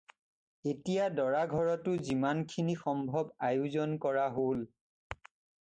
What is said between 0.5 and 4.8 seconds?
এতিয়া দৰাঘৰতো যিমানখিনি সম্ভৱ আয়োজন কৰা হ'ল।